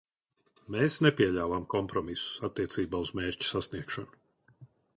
[0.75, 4.21] Mēs nepieļāvām kompromisus attiecībā uz mērķu sasniegšanu.